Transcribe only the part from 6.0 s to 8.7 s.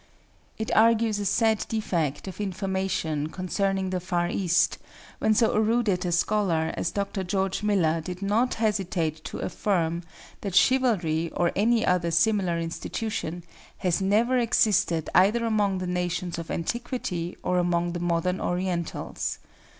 a scholar as Dr. George Miller did not